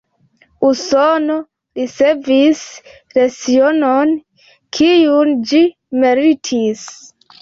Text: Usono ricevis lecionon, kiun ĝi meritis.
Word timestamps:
Usono 0.67 1.33
ricevis 1.81 2.63
lecionon, 3.17 4.15
kiun 4.79 5.33
ĝi 5.53 5.63
meritis. 6.05 6.87